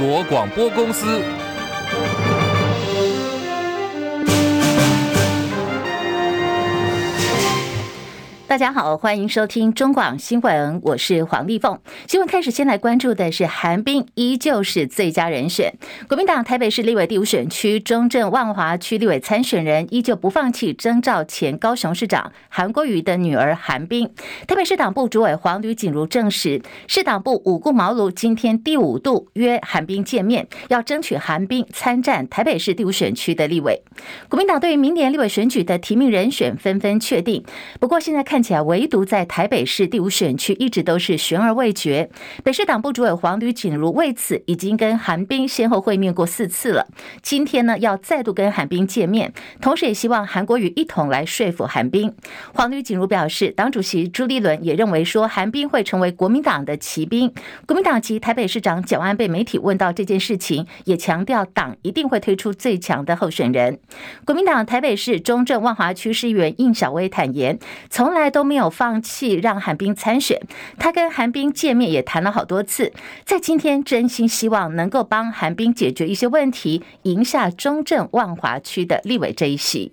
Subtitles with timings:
[0.00, 1.49] 国广播公司。
[8.50, 11.78] 大家好，欢迎收听中广新闻，我是黄丽凤。
[12.08, 15.72] 新闻开始，先来关注的是韩冰依旧是最佳人选。
[16.08, 24.12] 国民党台北市立委第五选区中正万华区立委参选人依旧不放弃征召前高雄市长韩国瑜的女儿韩冰。
[24.48, 33.80] 台北市党部主委黄吕锦如证实，市党部五顾茅庐，今天第五度约韩冰见面，要争取韩冰参战台北市第五选区的立委。
[34.28, 37.44] 国民党对于明年立委选举的提名人选纷纷确定，
[37.78, 38.39] 不过现在看。
[38.40, 42.08] 看起来，唯独在台北市第五选区一直都是悬而未决。
[42.42, 46.86] 北市党部主委黄吕锦如为此已经跟韩冰先后会面过四次了。
[47.20, 52.14] 今天呢，要再度跟韩冰见面，同时也希望韩国瑜一同来说服韩冰。
[52.54, 57.30] 黄吕锦如表示，党主席朱立伦也认为说，韩冰会成为国民党的骑兵。
[57.66, 63.78] 国民党籍台北市长蒋万安被媒体问到这件事情，也强调党一定会推出最强的候选人。
[64.24, 67.58] 国民党台北市中正万华区市议员应晓薇坦言，
[67.90, 68.29] 从来。
[68.30, 70.40] 都没有放弃让韩冰参选，
[70.78, 72.92] 他跟韩冰见面也谈了好多次，
[73.24, 79.92] 在今天真心希望能够帮韩冰解决一些问题，赢下中正万华区的立委这一席。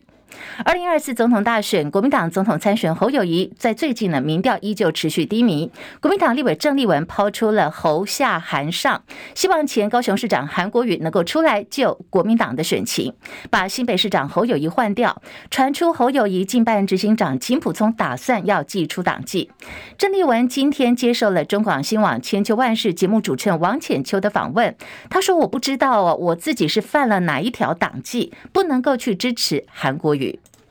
[0.63, 5.71] 二零二四总统大选，国民党总统参选侯友谊在最近的民调依旧持续低迷。
[5.99, 9.03] 国民党立委郑丽文抛出了侯下韩上，
[9.35, 13.13] 希望前高雄市长韩国瑜能够出来救国民党的选情，
[13.49, 15.21] 把新北市长侯友谊换掉。
[15.49, 19.49] 传出侯友谊竞办执行长金普聪打算要祭出党纪。
[19.97, 24.75] 郑丽文今天接受了中广新闻千秋万世节目主持人王浅秋的访问，
[25.09, 30.15] 他说：“我不知道哦，我自己是犯了哪一条党纪，不能够去支持韩国”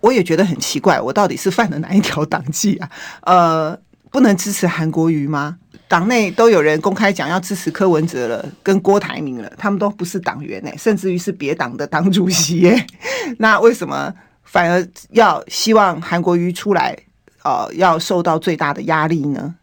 [0.00, 2.90] 我也觉得很奇怪，我到底是犯了哪一条党纪啊？
[3.22, 3.78] 呃，
[4.10, 5.56] 不能支持韩国瑜吗？
[5.88, 12.86] 党内都有人公开讲要支持柯文哲了，跟郭台铭了，他们都不是党员呢，甚至于是别党的党主席耶。
[13.38, 14.12] 那为什么
[14.44, 16.96] 反而要希望韩国瑜出来？
[17.42, 19.54] 呃，要受到最大的压力呢？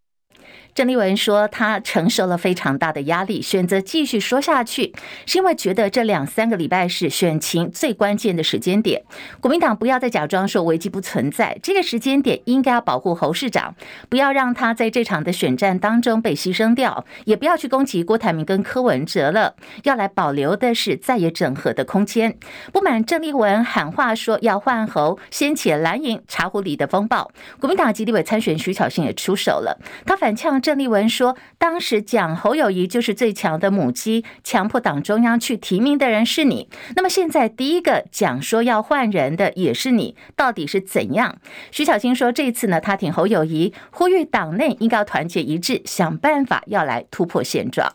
[0.75, 4.91] 郑丽文说：“他承受了非常大的压力，选择继续说下去，
[5.27, 9.03] 是因为觉得这两三个礼拜是选情最关键的时间点。
[9.39, 13.75] 国民党不要再假装说危机不存在，这个时间点应该要保护侯市长，
[14.09, 19.53] 不要让他在这场的选战当中被牺牲掉，也不要去攻击郭台铭跟柯文哲了。
[19.83, 22.35] 要来保留的是再也整合的空间。
[22.71, 27.29] 不满郑丽文喊话说要换侯，掀起蓝营茶壶里的风暴。
[27.59, 36.69] 国民党籍立委参选徐巧芯也出手了，他反呛。”郑丽文说：“当时讲侯友谊就是最强的母鸡，强迫党中央去提名的人是你。
[36.95, 41.37] 那么现在第一个讲说要换人的也是你，到底是怎样？”
[41.69, 47.91] 徐小青说：“这次呢，他挺侯友谊，呼吁党内应该要团结一致，想办法要来突破现状。”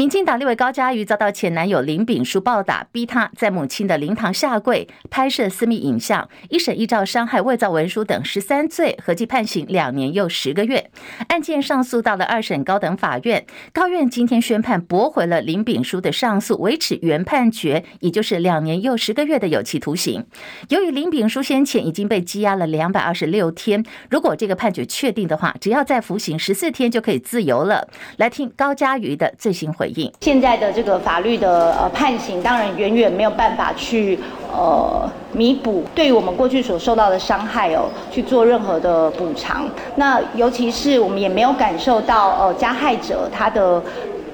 [0.00, 10.90] 民进党立委高嘉瑜遭到前男友林炳书暴打，逼他在母亲的灵堂下跪拍摄私密影像，一审依照伤害、伪造文书等十三罪，合计判刑两年又十个月。
[11.28, 13.44] 案件上诉到了二审高等法院，
[13.74, 20.24] 高院今天宣判驳回了林炳书的上诉，维持原判决，也就是两年又十个月的有期徒刑。
[20.70, 27.86] 由于林炳书先前已经被羁押了两百二十六天，如果这个判决确定的话，只要再服刑十四天就可以自由了。
[28.16, 29.89] 来听高嘉瑜的最新回
[30.20, 34.18] 现在的这个法律的呃判刑，当然远远没有办法去
[34.52, 39.68] 呃弥补对于我们过去所受到的伤害哦，去做任何的补偿。
[39.96, 43.82] 那尤其是我们也没有感受到呃加害者他的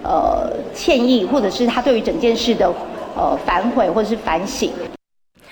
[0.02, 2.72] 呃歉意，或者是他对于整件事的
[3.16, 4.70] 呃反悔或者是反省。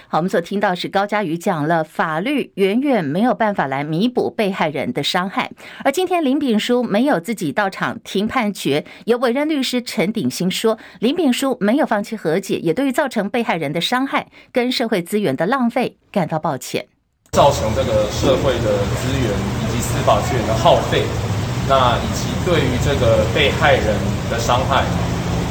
[0.08, 5.50] 好，我们所听到是高嘉瑜讲了，法律远远没有办法来弥补被害人的伤害。
[5.84, 16.86] 而今天林炳书没有自己到场听判决，由委任律师陈鼎新说，林炳书没有放弃和解，也对于造成被害人的伤害跟社会资源的浪费感到抱歉，
[17.32, 21.02] 造成这个社会的资源以及司法资源的耗费，
[21.68, 23.96] 那以及对于这个被害人
[24.30, 24.84] 的伤害，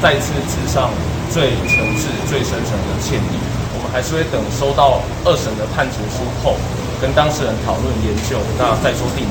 [0.00, 0.90] 再次致上
[1.30, 3.63] 最诚挚、最深沉的歉意。
[3.92, 6.56] 还是会等收到二审的判决书后，
[7.00, 9.26] 跟当事人讨论研究，那再说定。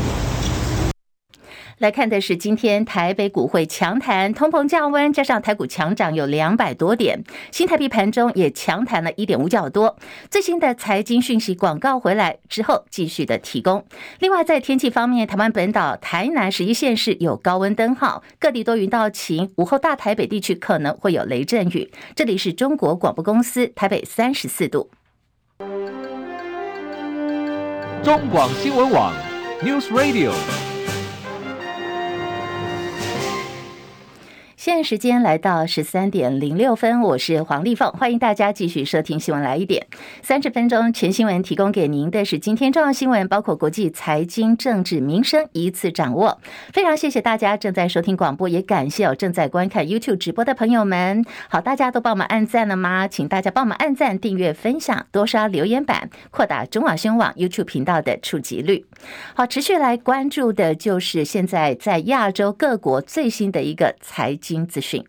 [1.83, 7.21] 来看的是今天台北股会强弹，通膨降温，加上台股强涨有两百多点，
[7.51, 9.97] 新台币盘中也强弹了一点五角多。
[10.31, 13.85] 最新的财经讯息广告回来之后，继续的提供。
[14.19, 21.91] 另外，在天气方面，台湾本岛、台南十一县市有高温灯号，各地多云到晴，午后大台北地区可能会有雷阵雨。
[22.15, 24.89] 这里是中国广播公司台北三十四度。
[28.01, 29.13] 中广新闻网
[29.61, 30.31] News Radio。
[34.63, 39.85] 现在时间来到十三点零六分，我是黄丽凤，欢迎大家继续收听新闻来一点
[40.21, 46.39] 三十分钟全新闻，提供给您的是今天重要新闻，包括国际、财经、政治、民生一次掌握。
[46.71, 51.25] 非常谢谢大家正在收听广播，也感谢正在观看 YouTube 直播的朋友们。
[51.49, 53.05] 好，大家都帮我们按赞了吗？
[53.05, 58.85] 请大家帮我们按赞、订阅、分享，多刷留言板，扩大中广新闻网 YouTube 频道的触及率。
[59.33, 64.52] 好，持续来关注的就是现在在亚洲各国最新的一个财经。
[64.53, 65.03] 新资讯。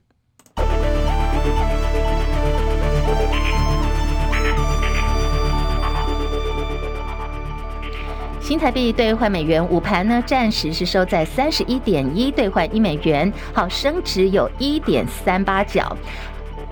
[8.41, 15.95] 新台币兑换美元，午盘呢暂时是收在三十一点一兑换一美元，好，升值有一点三八角。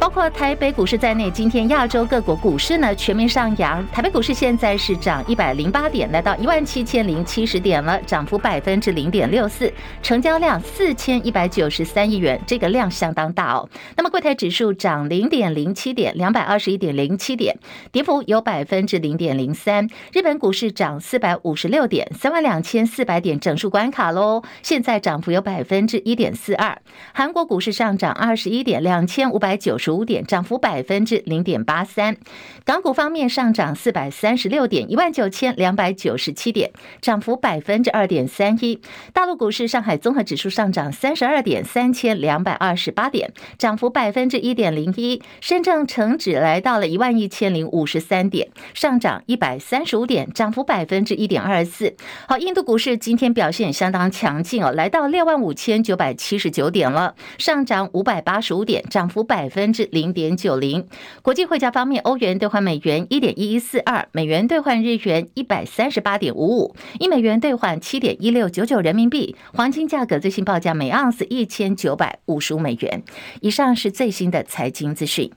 [0.02, 3.86] 包括台北股市在内，今天亚洲各国股市呢全面上扬。
[3.92, 9.72] 台北股市现在是涨一百零八点，来到一万七千零七十点了，涨幅百分之零点六四，
[10.02, 13.68] 成交量四千一百九十三亿元，这个量相当大哦。
[13.96, 17.56] 那么柜台指数涨零点零七点，两百二十一点零七点，
[17.92, 19.88] 跌幅有百分之零点零三。
[20.12, 26.76] 日本股市涨四百五十六点，三万两千四百点整数关卡喽，现在涨幅有百分之一点四二。
[27.12, 29.91] 韩国股市上涨二十一点，两千五百九十。
[29.92, 32.16] 五点涨幅百分之零点八三，
[32.64, 38.80] 港股方面上涨四百三十六点，一万九千两百九十七点，涨幅百分之二点三一。
[39.12, 45.22] 大陆股市，上海综合指数上涨三十二点，三千两百二十八点，涨幅百分之一点零一。
[45.40, 51.94] 深圳成指来到了一万一千零五十三点，上涨一百三十五点，涨幅百分之一点二四。
[52.28, 59.81] 好，印度股市今天表现相当强劲哦，来到六万五千九百七十九点了，上涨五百八十五点，涨幅百分之。
[59.90, 60.86] 零点九零，
[61.22, 69.34] 国际汇价方面，欧元兑换美元一点一一四二，美元兑换日元一百三十八点五五，一美元兑换七点一六九九人民币。
[69.52, 73.02] 黄金价格最新报价每盎司一千九百五十五美元。
[73.40, 75.30] 以上是最新的财经资讯。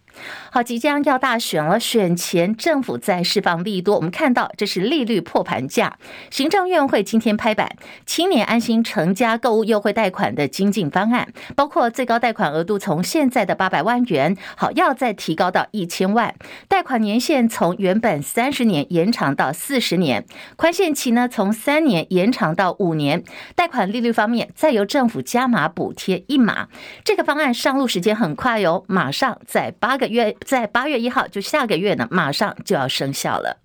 [0.51, 5.97] 好，即将要大选了，选前政府在释放利多，我们看到这是利率破盘价。
[6.31, 7.75] 行政院会今天拍板，
[8.05, 16.33] 青年安心成家购物优惠贷款的精进方案，包括最高贷款额度从现在的八百万元，好，要再提高到一千万，
[16.69, 20.25] 贷款年限从原本三十年延长到四十年，
[20.55, 23.21] 宽限期呢从三年延长到五年，
[23.55, 26.69] 贷款利率方面再由政府加码补贴一码。
[27.03, 30.04] 这个方案上路时间很快哟，马上在八个。
[30.07, 33.57] 月在八月一号，就下个月呢，马上就要生效了。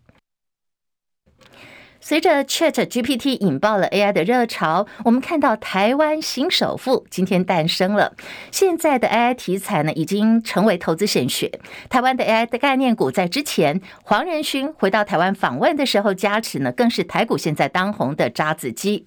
[2.02, 8.14] 随着 Chat GPT 引爆了 AI 的热潮，我们看到台湾新首富今天诞生了。
[8.50, 11.61] 现在的 AI 题材呢，已经成为投资显学。
[11.91, 19.05] 台湾的 AI 的概念股在之前黄仁勋回到台湾访问的时候加持呢，更是台股现在当红的渣子鸡。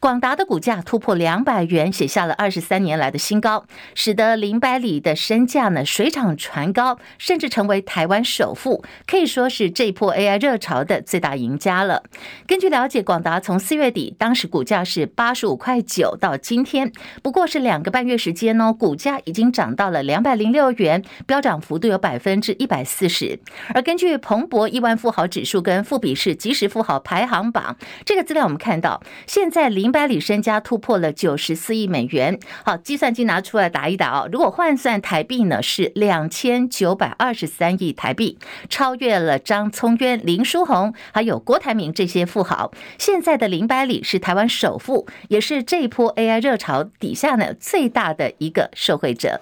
[0.00, 3.64] 广达的股价突破两百元，写下了二十三年来的新高，
[3.96, 12.04] 使得林百里的身价呢水涨船高，甚至成为台湾首富，可以说是这波 AI 热潮的最大赢家了。
[12.46, 23.40] 根据了解，广达从四月底当时股价是八十五块九，到今天不过是两个半月时间哦，股价已经涨到了两百零六元，飙涨幅度有百分之一百四十。
[23.74, 29.88] 而根据彭博亿万富豪指数跟富比士即时富豪排行榜这个资料，我们看到现在林。
[29.90, 32.38] 百里身家突破了九十四亿美元。
[32.62, 34.28] 好，计算机拿出来打一打哦。
[34.30, 42.72] 如果换算台币呢，是两千九百二十三亿台币，超越了张聪渊、林书鸿还有郭台铭这些富豪。
[42.98, 49.40] 现在的林百里是台湾首富，也是这一波 AI 热潮底下呢最大的一个受惠者。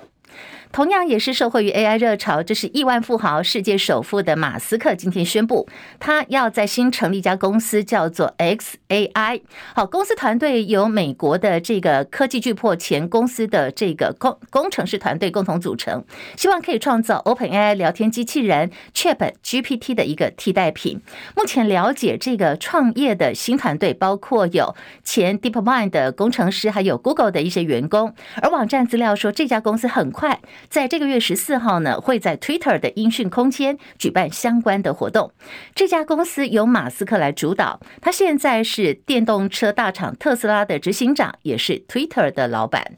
[0.72, 5.66] 同样也是受惠于 AI 热潮，这是亿万富豪、世界首富的马斯克今天宣布，
[5.98, 9.40] 他要在新成立一家公司，叫做 xAI。
[9.74, 16.04] 好，公司团队由美国的这个科技巨擘前公司的这个工工程师团队共同组成，
[16.36, 21.00] 希望可以创造 OpenAI 聊天机器人 ChatGPT 的一个替代品。
[21.34, 28.14] 目前了解这个创业的新团队，包括有前 DeepMind 的工程师，还有 Google 的一些员工。
[28.42, 30.38] 而网站资料说，这家公司很快。
[30.68, 35.32] 在这个月十四号呢，会在 Twitter 的音讯空间举办相关的活动。
[35.74, 42.96] 这家公司由马斯克来主导，他现在是电动车大厂特斯拉的执行长，也是 Twitter 的老板。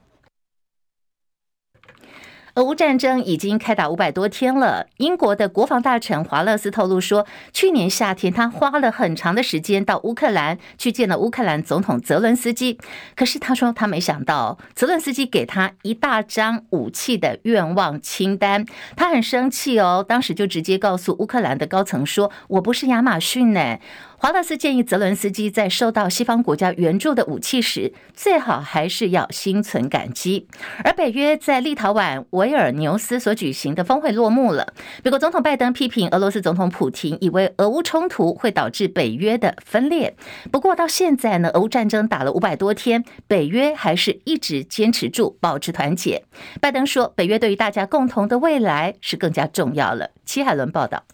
[2.58, 4.88] 俄乌战争已经开打五百多天了。
[4.96, 12.76] 英国的国防大臣华勒斯透露说，去年夏天他花了很长的时间到乌克兰去见了乌克兰总统泽伦斯基。
[13.14, 20.04] 可是他说他没想到，泽伦斯基给他一大张武器的愿望清单，他很生气哦。
[20.06, 23.78] 当时就直接告诉乌克兰的高层说：“我不是亚马逊呢。”
[24.20, 30.48] 华勒斯建议泽伦斯基在收到西方国家援助的武器时，最好还是要心存感激。
[30.82, 40.16] 而北约在立陶宛维尔纽斯所举行的峰会落幕了，美国总统拜登批评俄罗斯总统普亭，以为俄乌冲突会导致北约的分裂。
[40.50, 46.24] 不过到现在呢，俄乌战争打了五百多天，北约还是一直坚持住，保持团结。
[46.60, 50.10] 拜登说，北约对于大家共同的未来是更加重要了。
[50.24, 51.04] 齐海伦报道。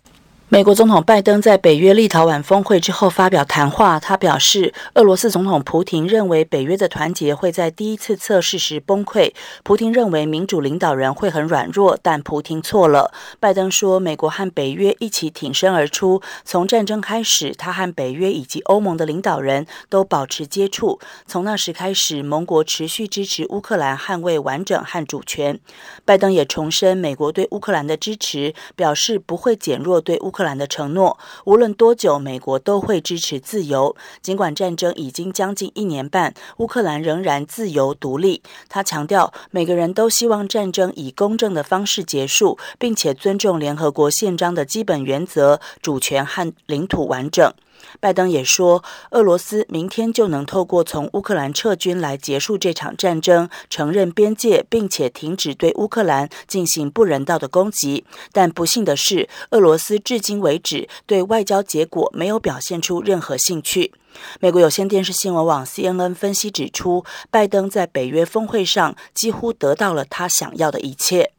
[0.55, 9.33] 美国总统拜登在北约立陶宛峰会之后发表谈话，他表示，俄罗斯总统普亭认为北约的团结会在第一次测试时崩溃。
[9.65, 13.13] 普亭认为民主领导人会很软弱，但普亭错了。
[13.41, 16.23] 拜登说，美国和北约一起挺身而出。
[16.45, 21.01] 从战争开始，他和北约以及欧盟的领导人都保持接触。
[21.27, 25.59] 从那时开始，盟国持续支持乌克兰捍卫完整和主权。
[26.05, 33.97] 拜登也重申美国对乌克兰的支持，表示不会减弱对乌克兰的承诺，无论多久，美国都会支持自由。
[34.23, 38.41] 尽管战争已经将近一年半，乌克兰仍然自由独立。
[38.69, 47.53] 他强调，每个人都希望战争以公正的方式结束，并且尊重联合国宪章的基本原则、主权和领土完整。
[48.01, 58.05] 拜登也说，俄罗斯明天就能透过从乌克兰撤军来结束这场战争，承认边界，并且停止对乌克兰进行不人道的攻击。
[58.33, 63.93] 但不幸的是，俄罗斯至今为止对外交结果没有表现出任何兴趣。
[64.41, 71.33] 美国有线电视新闻网 CNN 分析指出，拜登在北约峰会上几乎得到了他想要的一切。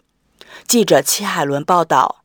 [0.68, 2.24] 记者戚海伦报道。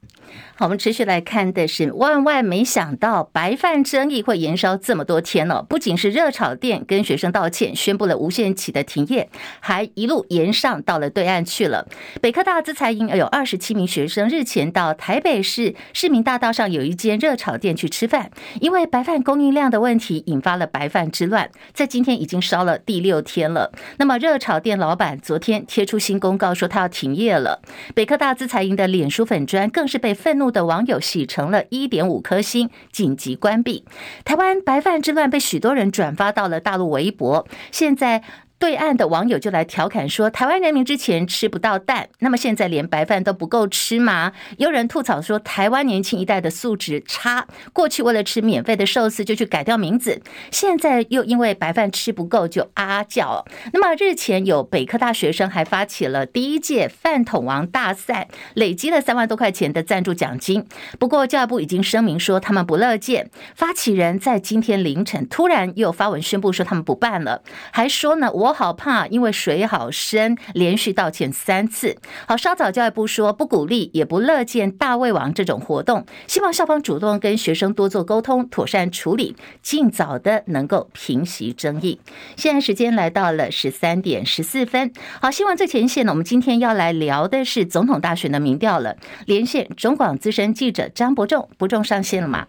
[0.61, 5.63] 我们持续来看的是，万万没想到白饭争议会延烧这么多天了。
[5.63, 11.89] 不仅是热炒店跟学生道歉，宣布了无限期的停业，还一路延上到了对岸去了。
[12.21, 23.73] 北科大资材营有二十七名学生日前到台北市市民大道上有一间热炒店去吃饭，因为白饭供应量的问题，引发了白饭之乱，在今天已经烧了第六天了。
[23.97, 27.63] 那么热炒店老板昨天贴出新公告说他要停业了。
[27.95, 33.85] 北科大资材营的脸书粉砖更是被愤怒的网友洗成了一点五颗星，紧急关闭。
[34.25, 38.23] 台湾白饭之乱被许多人转发到了大陆微博，现在。
[38.61, 60.67] 对岸的网友就来调侃说：“台湾人民之前吃不到蛋，那么现在连白饭都不够吃吗？”有人吐槽说：“台湾年轻一代的素质差，过去为了吃免费的寿司就去改掉名字，现在又因为白饭吃不够就啊啊叫。”那么日前有北科大学生还发起了第一届饭桶王大赛，累积了三万多块钱的赞助奖金。
[60.99, 68.50] 不过教育部已经声明说他们不乐见，发起人在今天凌晨突然又发文宣布说他们不办了，还说呢我。
[68.51, 71.97] 我好怕，因为水好深，连续道歉三次。
[72.27, 82.01] 好，稍早教育部说不鼓励，也不乐见大胃王这种活动，希望校方主动跟学生多做沟通，妥善处理，尽早的能够平息争议。
[82.35, 84.93] 现在时间来到了十三点十四分。
[85.23, 88.97] 好，希望最前线呢，我们今天要来聊的是总统大选的民调了。
[89.27, 92.49] 连线中广资深记者张伯仲，伯仲上线了吗？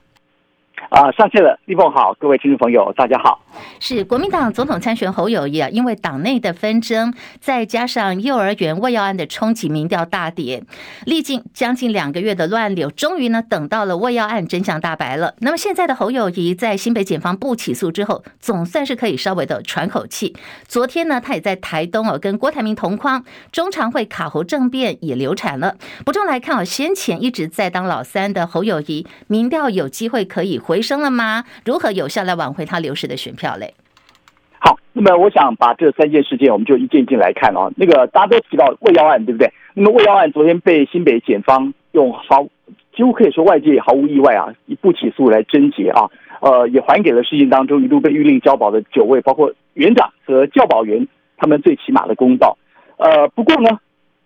[0.89, 3.39] 啊，上线了，立凤好，各位听众朋友，大家好。
[3.79, 10.63] 是国民党总统参选侯友谊啊，因为党内的纷争，再加上幼儿园喂药案的冲击，民调大跌，
[11.05, 15.35] 历经将近两个月的乱流，终于呢等到了喂药案真相大白了。
[15.39, 20.35] 那么现在的侯友谊在新北检方不起诉之后，总算是可以稍微的喘口气。
[20.67, 25.77] 昨天呢，他也在台东哦，跟郭台铭同框，中常会卡侯政变也流产了。
[26.05, 31.45] 不中来看哦，先前一直在当老三的侯友谊，民调有机会可以回升了吗？
[31.65, 33.73] 如何有效来挽回他流失的选票嘞？
[34.59, 37.71] 好，那么我想把这三件事件，我们就一件一件来看啊。
[37.75, 39.51] 那个大家都提到喂药案，对不对？
[39.73, 42.47] 那么喂药案昨天被新北检方用毫
[42.95, 46.09] 几乎可以说外界毫无意外啊，以不起诉来侦结啊。
[46.41, 51.07] 呃，也还给了事件当中一度被諭令交保的九位，包括园长和教保员
[51.37, 52.57] 他们最起码的公道。
[52.97, 53.79] 呃，不过呢，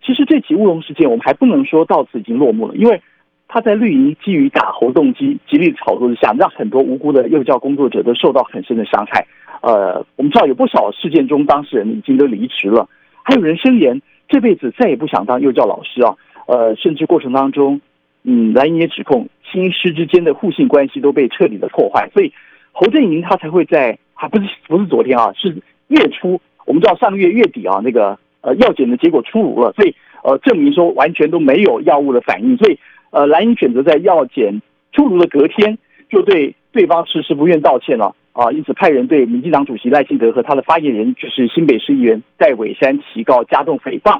[0.05, 3.01] 其实这起乌龙事件我们还不能说到此已经落幕了，因为。
[3.47, 9.25] 他在绿营基于打猴动机极力炒作之下，让很多无辜的幼教工作者都受到很深的伤害。
[9.61, 12.89] 呃，我们知道有不少事件中当事人已经都离职了，
[13.23, 16.15] 还有人声言这辈子再也不想当幼教老师啊。
[16.47, 17.79] 呃，甚至过程当中，
[18.23, 22.09] 嗯，蓝营也指控亲师之间的互信关系都被彻底的破坏。
[22.13, 22.33] 所以
[22.71, 25.55] 侯振营他才会在啊，不是不是昨天啊，是
[25.87, 32.77] 月初，我们知道上个月月底啊，那个呃药检的结果出炉了，所以呃证明说完全都没有药物的反应，所以。
[33.15, 35.77] 呃，蓝营选择在药检出炉的隔天，
[36.09, 44.19] 就对对方迟迟不愿道歉了啊，因此派人对民进党主席赖清德和他的发言人，就是新北市议员戴伟山提告加重诽谤，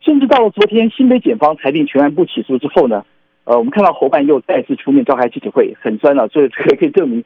[0.00, 3.04] 甚至到了昨天新北检方裁定全案不起诉之后呢，
[3.42, 7.24] 呃，我们看到侯办又再次出面召开记者会，很酸了，所以这个可以证明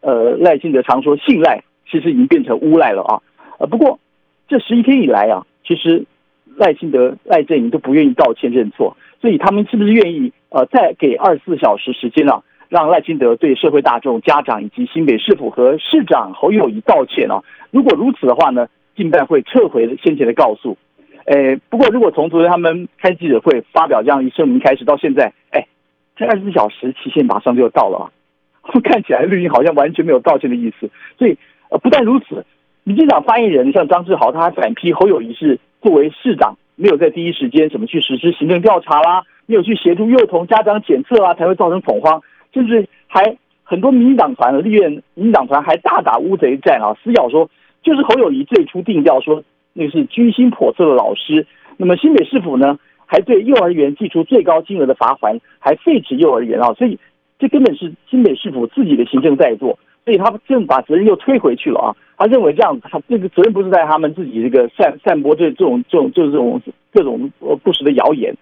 [0.00, 3.20] 呃赖清德常说信赖，其实已经变成诬赖了啊。
[3.58, 4.00] 呃，不过
[4.48, 6.06] 这十一天以来啊，其实
[6.56, 17.42] 赖清德赖阵营都不愿意道歉认错，所以他们是不是愿意呃再给二十四小时时间啊，让赖清德对社会大众、家长以及新北市府和市长侯友谊道歉啊？
[17.70, 20.76] 如果如此的话呢，近办会撤回先前的告诉。
[21.26, 25.66] 诶，不过如果从昨天他们开记者会发表这样一声明开始到现在，哎，
[26.16, 28.10] 这二十四小时期限马上就到了啊！
[28.82, 30.90] 看起来绿营好像完全没有道歉的意思。
[31.16, 31.38] 所以，
[31.70, 32.44] 呃，不但如此，
[32.84, 42.22] 民进党发言人像张志豪，他还反批侯友谊是作为市长，没有在第一时间怎么去实施行政调查啦，没有去协助幼童家长检测啊，才会造成恐慌，
[42.54, 47.50] 甚至还很多民进党团的立院民进党团还大打乌贼战啊，撕咬说
[47.82, 49.42] 就是侯友宜最初定调说。
[49.74, 51.46] 那是居心叵测的老师。
[51.78, 56.74] 那么新北市府呢，还对幼儿园寄出最高金额的罚锾，还废止幼儿园啊！
[56.74, 56.98] 所以
[57.38, 61.96] 这根本是新北市府自己的行政在做，所以他正把责任又推回去了啊！
[62.16, 66.60] 他认为这样，他这个责任不是在他们自己这个散散播这这种这种就是这种
[66.92, 67.30] 各种
[67.62, 68.34] 不实的谣言。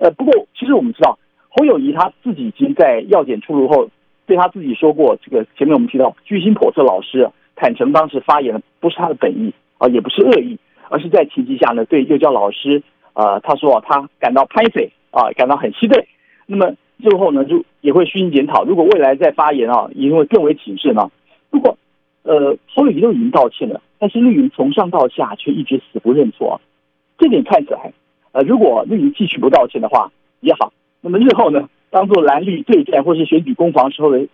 [0.00, 3.88] 呃，不过其实我们知道，侯友谊他自己已经在药检出炉后，
[4.26, 10.58] 对他自己说过，这个前面我们提到居心叵测老师坦诚当时发言的不是他的本意啊，也不是恶意。
[10.90, 12.82] 而是在情急下呢，对幼教老师，
[13.12, 16.02] 呃，他说啊他感到拍谢啊，感到很气愤。
[16.46, 16.72] 那么
[17.02, 21.10] 之后呢，就也会虚心检讨，如果未来再发言啊，也会更为谨慎啊。
[21.50, 21.76] 如果
[22.24, 26.60] 呃，侯友宜都已经道歉了，但是绿营从上到下却一直死不认错啊，
[27.16, 27.92] 这点看起来，
[28.32, 34.26] 呃，如果绿营继续不道歉的话也好，那么日后呢，当做蓝绿对战或是选举攻防时候的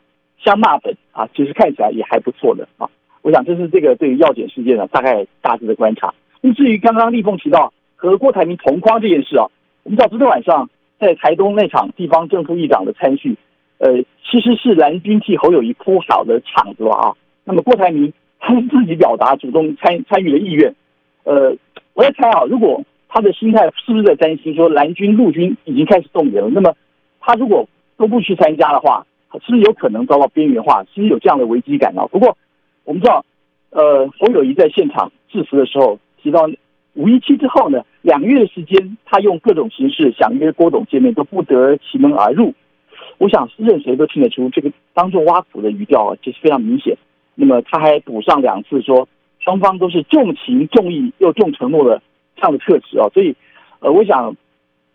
[0.43, 2.89] 相骂本啊，其实看起来也还不错的啊。
[3.23, 6.13] 我想这是这个对于药检事件呢，大概大致的观察。
[6.41, 9.47] 那至于刚刚立凤提到和郭台铭同框这件事啊，
[9.85, 13.37] 我们知道昨天晚上在台东那场地方正副议长的参叙，
[13.79, 17.15] 呃，其实是蓝军替侯友谊铺好的场子了啊。
[17.45, 20.75] 那么郭台铭 他自己表达主动参参与的意愿，
[21.25, 21.57] 呃，
[21.95, 26.75] 我在猜啊，如果他的心态是不是在担心说蓝军陆军已经开始动员了，那么
[27.21, 29.07] 他如果都不去参加的话，
[29.45, 30.83] 是不是有可能遭到边缘化？
[30.95, 32.07] 是不是有这样的危机感呢？
[32.09, 32.37] 不过
[32.85, 33.25] 我们知道，
[33.71, 35.99] 呃，侯友谊在现场致辞的时候。
[36.25, 36.49] 提到
[36.95, 42.53] 五一七之后呢，两个月的时间，他用各种形式想约郭董见面，都不得其门而入。
[43.17, 46.99] 我想任谁都听得出这个当众挖苦的语调啊，这是非常明显。
[47.35, 49.09] 那么他还补上两次说，
[49.41, 52.03] 双方都是重情重义又重承诺的
[52.37, 53.09] 这样的特质啊。
[53.15, 53.35] 所以，
[53.81, 54.37] 呃，我想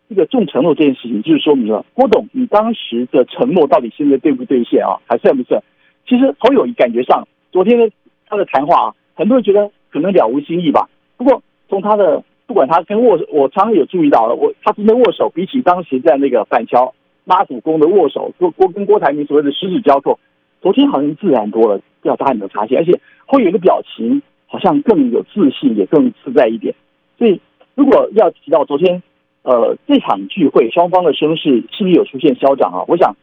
[0.07, 5.59] 这个重承诺这件事情，就是说明了郭董你当时的承诺到底现在兑不兑现啊，还算不算？
[6.07, 7.89] 其实侯友宜感觉上昨天的
[8.27, 10.87] 他的谈话啊，很多人觉得可能了无新意吧。
[11.17, 16.91] 不过，从他的不管他跟握手，我常常有注意到了，我他今天握手，比起当时在那个板桥
[17.23, 20.17] 妈祖宫的握手，郭郭跟郭台铭所谓的十指交扣，
[20.59, 22.79] 昨天好像自然多了，不知道大家有没有发现？
[22.79, 26.73] 而且会有一个表情，好像更有自信，也更自在一点。
[27.19, 27.39] 所以，
[27.75, 29.03] 如果要提到昨天，
[29.43, 32.83] 呃，这场聚会双方的声势是不是有出现消长啊？
[32.87, 33.15] 我想，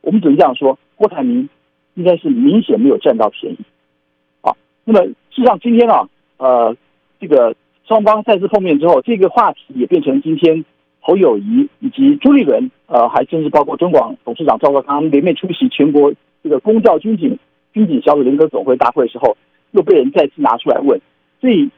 [0.00, 1.48] 我们只能这样说，郭台铭
[1.94, 3.58] 应该是明显没有占到便宜。
[4.40, 6.76] 好，那么事实上今天啊，呃。
[7.20, 7.54] 这个
[7.86, 10.64] 双方再次碰面之后，这个话题也变成今天
[11.00, 17.38] 侯友谊以及朱立伦，呃，还甚至包括中广董事长赵少康联袂出席全国这个公教军警
[17.72, 19.36] 军警小组联合总会大会的时候，
[19.72, 21.00] 又被人再次拿出来问。
[21.40, 21.70] 所以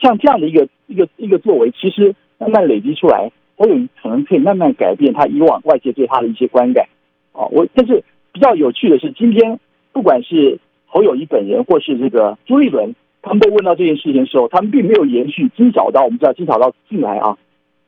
[0.00, 6.86] 像这样的一个一个一个作为，其实慢慢累积出来，侯友可能可以慢慢改变他以往外界对他的一些观感。
[7.32, 9.58] 啊，我但是比较有趣的是，今天
[9.92, 12.94] 不管是侯友谊本人，或是这个朱立伦。
[13.22, 16.04] 他们被问到这件事情的时候，他们并没有延续金小刀。
[16.04, 17.36] 我们知道金小刀进来啊，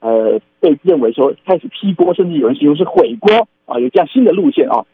[0.00, 4.84] 呃，被认为说开始批锅，甚至有人形容是毁锅啊，有这样新的路线啊。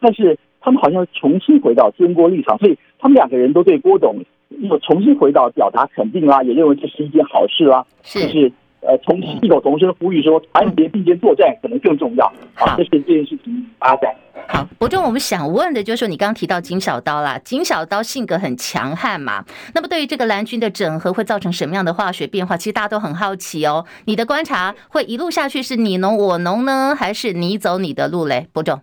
[0.00, 4.16] 但是他们好像重新回到争锅立场，所以他们两个人都对郭董
[4.60, 8.20] 又重新回到表达肯定啦，也认为这是一件好事啦，是。
[8.20, 8.52] 就是
[8.86, 12.30] 呃，同异口同声呼吁说，团结并肩作战可能更重要。
[12.54, 14.14] 好，这是这件事情发展。
[14.46, 19.42] 好，伯仲，我们想问的就是说，你刚刚提到金小刀啦，金小刀性格很强悍嘛。
[19.74, 22.58] 那么对于这个蓝军的整合会造成什么样的化学变化？
[22.58, 23.86] 其实大家都很好奇哦。
[24.04, 28.48] 你的观察会一路下去是你侬我侬呢，还是你走你的路嘞？
[28.52, 28.78] 伯仲，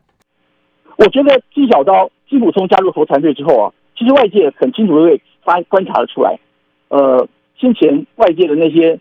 [0.98, 6.40] 我觉得金小刀金溥聪加入侯团队之后啊，其实外界很清楚的会发观察得出来。
[6.88, 7.28] 呃，
[7.60, 9.00] 先前外界的那些。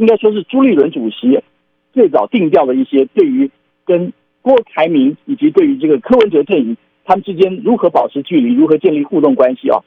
[0.00, 1.38] 应该说是朱立伦主席
[1.92, 3.50] 最早定调的一些对于
[3.84, 4.10] 跟
[4.40, 9.78] 郭台铭以及对于这个柯文哲阵营他们之间如何保持距离、如何建立互动关系啊？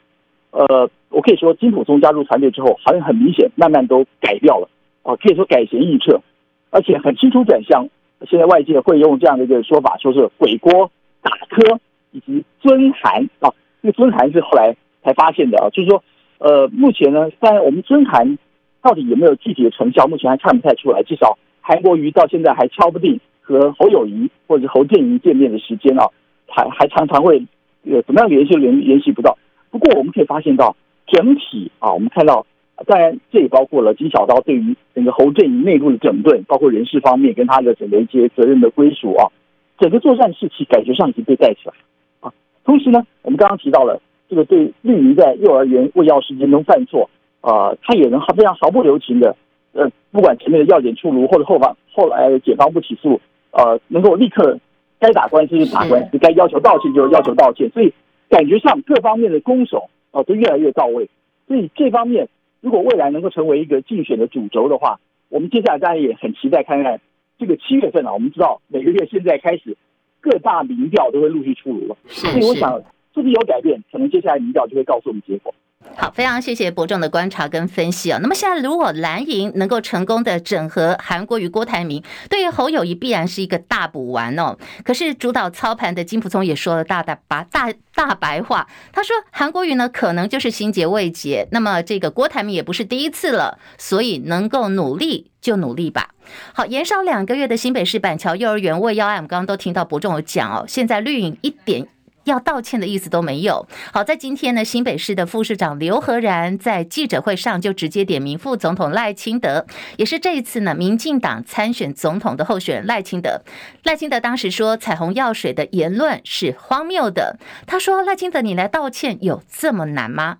[0.51, 4.69] 呃，我可以说金溥聪加入团队之后，好像很明显慢慢都改掉了
[5.01, 6.21] 啊，可以说改弦易辙，
[6.69, 7.87] 而且很清楚转向。
[8.29, 10.91] 现在外界会用这样的一个说法，说是鬼锅、
[11.23, 11.79] 打柯
[12.11, 13.49] 以及尊韩啊，
[13.81, 16.03] 这个尊韩是后来才发现的啊，就是说，
[16.37, 18.37] 呃，目前呢，在我们尊韩
[18.83, 21.01] 到底有没有具体的成效，目前还看不太出来。
[21.03, 26.05] 至少韩国瑜到现在还敲不定和侯友谊或者侯建宜见面的时间啊，
[26.47, 27.41] 还还常常会
[27.89, 29.37] 呃怎么样联系联联系不到。
[29.71, 30.75] 不过我们可以发现到
[31.07, 32.45] 整体啊，我们看到，
[32.85, 39.31] 当然这也包括了金小刀对于整个侯建宜内部的整顿，包括人事方面跟他的整个一些责任的归属啊，
[39.79, 41.73] 整个作战士气感觉上已经被带起来
[42.19, 42.33] 啊。
[42.65, 47.09] 同时呢，我们刚刚提到了这个对绿营在幼儿园喂药事件中犯错
[47.43, 49.35] 啊，他也能非常毫不留情的
[49.73, 54.57] 呃，不管前面的要检出炉或者后方后来检方不起诉，呃，能够立刻
[54.99, 57.93] 该打官司就打官司，该要求道歉就要求道歉，所以。
[58.29, 61.07] 感觉上各方面的攻守啊都越来越到位，
[61.47, 62.27] 所以这方面
[62.61, 66.99] 如果未来能够成为一个竞选的主轴的话，我们接下来当然也很期待看看
[67.37, 69.77] 这个七月份啊，我们知道每个月现在开始
[70.19, 72.75] 各大民调都会陆续出炉了，所以我想
[73.13, 75.53] 是不是有改变，可能接下来民调就会告诉我们结果。
[75.95, 78.19] 好，非常谢谢伯仲的观察跟分析啊。
[78.21, 84.57] 那么现在如果蓝营能够成功的整合韩国瑜、郭台铭，对于侯友谊必然是一个大补丸哦。
[84.83, 96.09] 可是主导操盘的金溥聪也说了大大把大大白话，他说韩国瑜呢可能就是心结未解，那么这个郭台铭也不是第一次了，所以能够努力就努力吧。
[96.53, 101.87] 好，延烧两个月的新北市板桥幼儿园喂药案，我们刚刚都听到伯仲有讲哦，现在绿营一点。
[102.25, 103.67] 要道歉的意思都没有。
[103.91, 109.65] 好，在今天呢，新北市的副市长刘和然在记者会上就直接点名副总统赖清德，
[109.97, 113.41] 也是这一次呢，民进党参选总统的候选人赖清德。
[113.83, 117.37] 赖清德当时说彩虹药水的言论是荒谬的。
[117.65, 120.37] 他说：“赖清德，你来道歉有这么难吗？”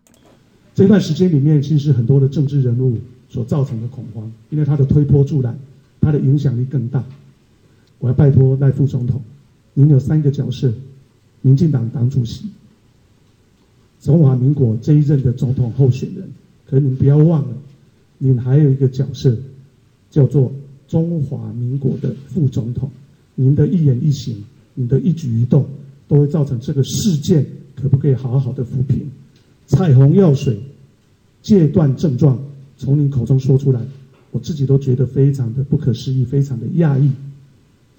[0.75, 2.97] 这段时间里面，其实很多的政治人物
[3.29, 5.57] 所造成的恐慌，因为他的推波助澜，
[6.01, 7.03] 他的影响力更大。
[7.99, 9.21] 我要拜托赖副总统，
[9.73, 10.71] 您有三个角色。
[11.43, 12.45] 民进党党主席，
[14.01, 16.27] 中华民国这一任的总统候选人，
[16.65, 17.55] 可是你不要忘了，
[18.17, 19.37] 你还有一个角色，
[20.09, 20.51] 叫做
[20.87, 22.89] 中华民国的副总统。
[23.35, 25.67] 您的一言一行，你的一举一动，
[26.07, 29.05] 都会造成这个事件可不可以好好的抚平？
[29.67, 30.57] 彩虹药水
[31.41, 32.39] 戒断症状
[32.77, 33.81] 从您口中说出来，
[34.31, 37.11] 我自己都觉得非常的不可思议，非常的讶异。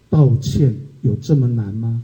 [0.09, 2.03] 道歉有这么难吗？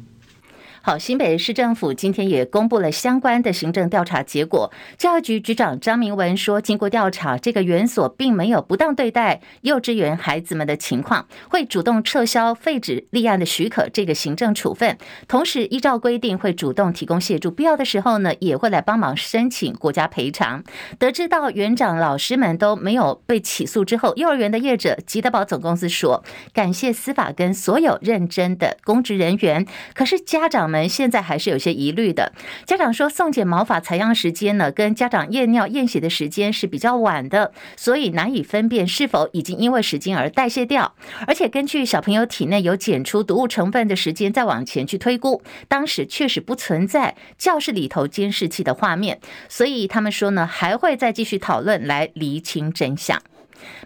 [0.83, 4.73] 好，新北市政府今天也公布了相关的行政调查结果。
[4.97, 14.97] 教育局局长张明文说，经过调查，这个园所并没有不当对待幼稚园孩子们的情况，会主动撤销废止立案的许可这个行政处分。
[15.29, 20.65] 同时，依照规定会主动提供协助，必要的时候呢，也会来帮忙申请国家赔偿。
[20.99, 29.67] 得知到园长老师们都没有被起诉之后，幼儿园的业者吉德堡总公司说，感谢司法跟所有认真的公职人员。
[29.93, 30.70] 可是家长。
[30.71, 32.33] 们现在还是有些疑虑的。
[32.65, 40.95] 家长说，送检毛发采样时间呢，跟家长验尿验血的时间是比较晚的，所以难以分辨是否已经因为时间而代谢掉。
[41.27, 53.21] 而且根据小朋友体内有检出毒物成分的时间，再往前去推估，当时确实不存在教室里头监视器的画面，所以他们说呢，还会再继续讨论来厘清真相。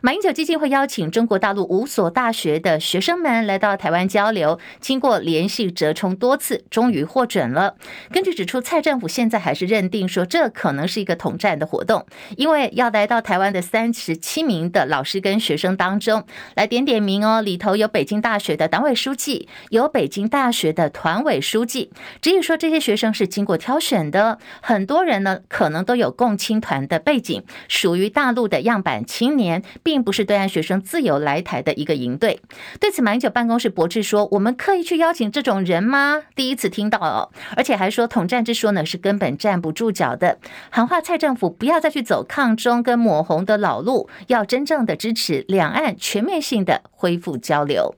[0.00, 7.76] 马英九基金会邀请中国大陆五所大学的学生们来到台湾交流，经过连续折冲多次，终于获准了。
[8.12, 12.06] 根据指出，蔡政府现在还是认定说这可能是一个统战的活动，
[12.36, 29.63] 因为要来到台湾的三十七名的老师跟学生当中来点点名哦，里头有北京大学的党委书记，有北京大学的团委书记，至于说这些学生是经过挑选的，很多人呢可能都有共青团的背景，属于大陆的样板青年。
[29.82, 32.40] 并不是对岸学生自由来台的一个营队。
[32.80, 36.22] 对此，马英九办公室驳斥说：“我们刻意去邀请这种人吗？
[36.34, 40.38] 第一次听到哦，而且还说统战之说呢是根本站不住脚的，
[40.70, 47.94] 喊话蔡政府不要再去走抗中跟抹红的老路，要真正的支持两岸全面性的恢复交流。”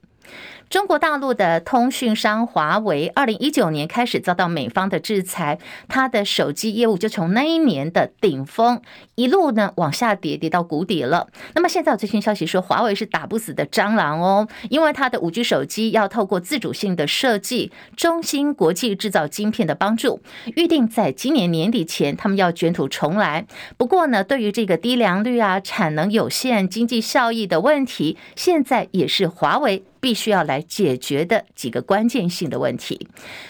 [0.69, 8.81] 中国大陆的通讯商华为，二零一九年开始遭到美方的制裁，它的手机业务就从那一年的顶峰
[9.15, 11.29] 一路呢往下跌，跌到谷底了。
[11.55, 20.21] 那么现在有最新消息说，华为是打不死的蟑螂哦，因为它的五 G 手机要透过自主性的设计，中芯国际制造晶片的帮助，
[20.57, 23.47] 预定在今年年底前他们要卷土重来。
[23.77, 29.85] 不过呢，对于这个低良率啊、产能有限、经济效益的问题，现在也是华为。
[30.07, 33.09] 必须要来解决的几个关键性的问题。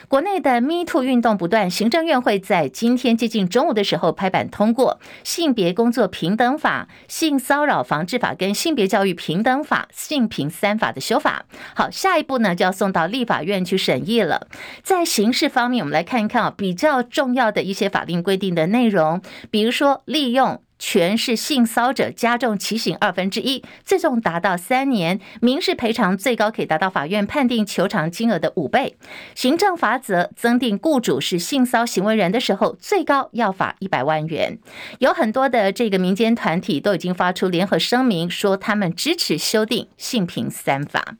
[0.08, 11.44] 国内的 Me Too 运动不断，行政院会在今天接近中午的时候拍板通过《性别工作平等法》、《性骚扰防治法》跟《性别教育平等法》、性平三法的修法。
[11.74, 14.48] 好，下一步呢就要送到立法院去审议了。
[14.82, 20.62] 在刑事方面，我们来看一看啊，比较重要的一些法令规定的内容，比如说利用。
[20.78, 28.96] 全是性骚者加重其刑二分之一，最重达到三年；民事赔偿最高可以达到法院判定求偿金额的五倍。
[29.34, 34.58] 行政罚则增订，雇主是性骚行为人的时候，最高要罚一百万元。
[34.98, 41.16] 有很多的这个民间团体都已经发出联合声明，说他们支持修订性平三法。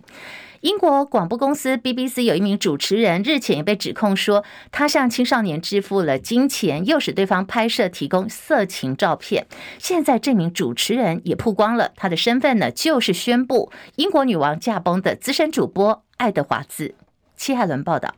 [0.61, 9.47] 英国广播公司 BBC 有一名主持人日前也被指控说，他向青少年支付了金钱，诱使对方拍摄提供色情照片。
[9.79, 16.95] 现在这名主持人也曝光了，他的身份呢，就是宣布英国女王驾崩的资深主播爱德华兹。
[17.37, 18.15] 戚海伦报道。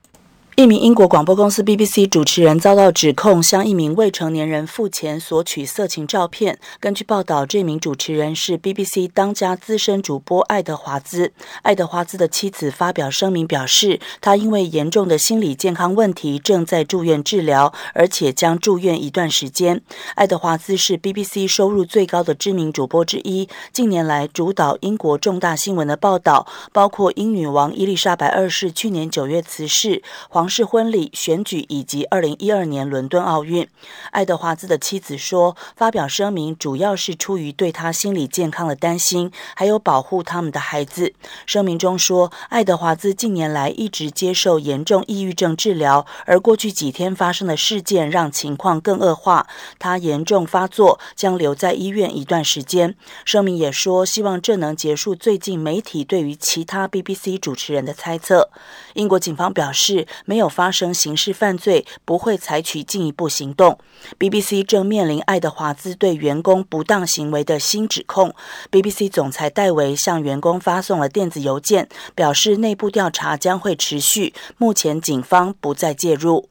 [0.58, 6.58] 一名英国广播公司 BBC 主持人遭到指控，向一名未成年人付钱索取色情照片。
[6.80, 11.32] 根据报道，这名主持人是 BBC 当家资深主播爱德华兹。
[11.62, 19.80] 爱德华兹的妻子发表声明表示，他因为严重的心理健康问题正在住院治疗，而且将住院一段时间。
[20.16, 30.47] 爱德华兹是 BBC 收入最高的知名主播之一，近年来主导英国重大新闻的报道，包括英女王伊丽莎白二世去年九月辞世、皇。
[30.48, 33.68] 是婚礼、选举以及二零一二年伦敦奥运。
[34.10, 41.12] 爱德华兹的妻子说，发表声明主要是出于对他心理健康的担心，还有保护他们的孩子。
[41.46, 49.46] 声明中说，爱德华兹近年来一直接受严重抑郁症治疗，而过去几天发生的事件让情况更恶化。
[49.78, 52.94] 他严重发作，将留在医院一段时间。
[53.24, 58.48] 声明也说，希望这能结束最近媒体对于其他 BBC 主持人的猜测。
[58.94, 63.76] 英国警方表示，没没有发生刑事犯罪，不会采取进一步行动。
[64.20, 68.32] BBC 正面临爱德华兹对员工不当行为的新指控。
[68.70, 76.48] BBC 总裁戴维向员工发送了电子邮件，表示内部调查将会持续，目前警方不再介入。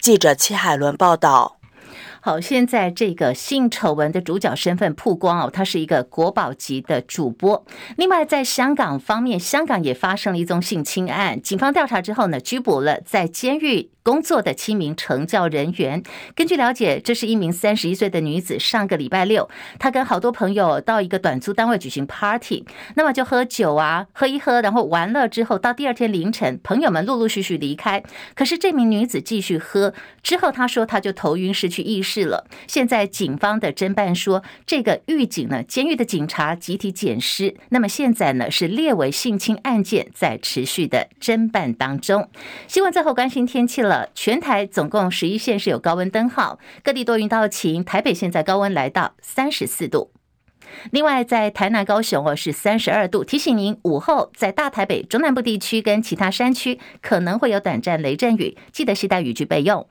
[0.00, 1.61] 记者戚海伦报道。
[2.24, 7.66] 好，现在这个性丑闻的主角身份曝光哦，他是一个国宝级的主播。
[7.96, 16.00] 另外，在香港方面，香港也发生了一宗性侵案，警方调查之后呢，拘捕了在监狱工作的七名惩教人员。
[16.36, 18.56] 根据了解，这是一名三十一岁的女子。
[18.56, 28.00] 上个礼拜六，她跟好多朋友到一个短租单位举行 party，那么就喝酒啊，喝一喝，然后完了之后，到第二天凌晨，朋友们陆陆续续离开。
[28.36, 32.46] 可是这名女子继续喝，之后她说她就头晕，失去意识是了。
[32.66, 37.56] 现在警方的侦办说，这个狱警呢，监狱的警察集体捡尸。
[37.70, 42.28] 那么现在呢，是列为性侵案件，在持续的侦办当中。
[42.68, 44.10] 新闻最后关心天气了。
[44.14, 47.82] 全台总共十一县是有高温灯号，各地多云到晴。
[47.82, 50.10] 台北现在高温来到三十四度，
[50.90, 53.24] 另外在台南、高雄哦是三十二度。
[53.24, 59.88] 提醒您，午后在大台北中南部地区跟其他山区可能会有短暂雷阵雨，记得携带雨具备用。